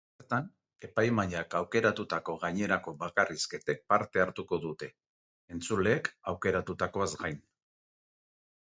Bertan, 0.21 0.45
epaimahaiak 0.87 1.53
aukeratutako 1.59 2.35
gainerako 2.45 2.95
bakarrizketek 3.05 3.85
parte 3.95 4.25
hartuko 4.25 4.61
dute, 4.67 4.91
entzuleek 5.57 6.13
aukeratutakoaz 6.35 7.11
gain. 7.25 7.43